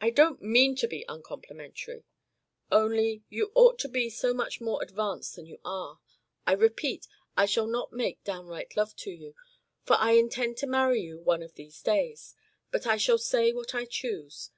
"I 0.00 0.10
don't 0.10 0.40
mean 0.40 0.76
to 0.76 0.86
be 0.86 1.04
uncomplimentary. 1.08 2.04
Only, 2.70 3.24
you 3.28 3.50
ought 3.56 3.80
to 3.80 3.88
be 3.88 4.08
so 4.08 4.32
much 4.32 4.60
more 4.60 4.80
advanced 4.80 5.34
than 5.34 5.44
you 5.44 5.58
are. 5.64 5.98
I 6.46 6.52
repeat, 6.52 7.08
I 7.36 7.46
shall 7.46 7.66
not 7.66 7.92
make 7.92 8.22
downright 8.22 8.76
love 8.76 8.94
to 8.98 9.10
you, 9.10 9.34
for 9.82 9.94
I 9.96 10.12
intend 10.12 10.56
to 10.58 10.68
marry 10.68 11.00
you 11.00 11.18
one 11.18 11.42
of 11.42 11.54
these 11.54 11.82
days. 11.82 12.36
But 12.70 12.86
I 12.86 12.96
shall 12.96 13.18
say 13.18 13.50
what 13.50 13.74
I 13.74 13.86
choose. 13.86 14.52